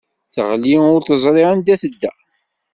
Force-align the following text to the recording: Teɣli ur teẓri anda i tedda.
Teɣli 0.33 0.75
ur 0.93 1.01
teẓri 1.07 1.43
anda 1.51 1.71
i 1.73 1.77
tedda. 1.81 2.11